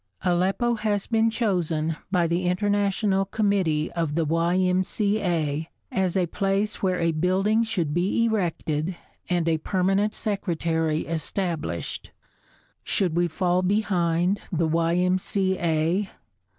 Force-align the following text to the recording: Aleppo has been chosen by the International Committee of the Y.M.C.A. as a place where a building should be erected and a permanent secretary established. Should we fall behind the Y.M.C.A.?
Aleppo 0.25 0.73
has 0.77 1.05
been 1.05 1.29
chosen 1.29 1.95
by 2.09 2.25
the 2.25 2.45
International 2.47 3.23
Committee 3.23 3.91
of 3.91 4.15
the 4.15 4.25
Y.M.C.A. 4.25 5.69
as 5.91 6.17
a 6.17 6.25
place 6.25 6.81
where 6.81 6.99
a 6.99 7.11
building 7.11 7.61
should 7.61 7.93
be 7.93 8.25
erected 8.25 8.95
and 9.29 9.47
a 9.47 9.59
permanent 9.59 10.15
secretary 10.15 11.01
established. 11.01 12.09
Should 12.83 13.15
we 13.15 13.27
fall 13.27 13.61
behind 13.61 14.39
the 14.51 14.65
Y.M.C.A.? 14.67 16.09